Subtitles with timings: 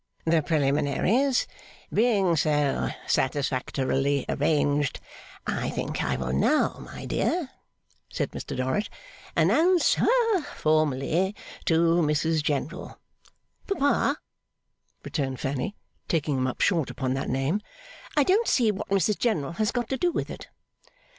[0.25, 1.45] 'The preliminaries
[1.93, 4.99] being so satisfactorily arranged,
[5.45, 7.51] I think I will now, my dear,'
[8.11, 8.89] said Mr Dorrit,
[9.37, 11.35] 'announce ha formally,
[11.65, 12.97] to Mrs General'
[13.67, 14.17] 'Papa,'
[15.03, 15.75] returned Fanny,
[16.07, 17.61] taking him up short upon that name,
[18.17, 20.47] 'I don't see what Mrs General has got to do with it.